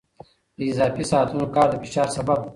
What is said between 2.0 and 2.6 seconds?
سبب دی.